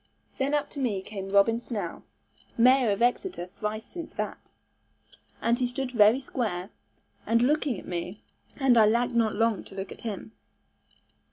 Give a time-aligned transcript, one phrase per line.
[0.39, 2.01] Then up to me came Robin Snell
[2.57, 4.39] (mayor of Exeter thrice since that),
[5.39, 6.71] and he stood very square,
[7.27, 8.23] and looking at me,
[8.55, 10.31] and I lacked not long to look at him.